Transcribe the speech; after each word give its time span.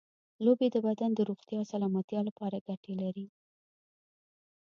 لوبې 0.43 0.67
د 0.71 0.77
بدن 0.87 1.09
د 1.15 1.19
روغتیا 1.29 1.57
او 1.61 1.69
سلامتیا 1.73 2.21
لپاره 2.29 2.63
ګټې 2.67 2.93
لري. 3.01 3.25